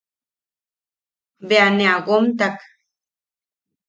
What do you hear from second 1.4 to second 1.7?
Bea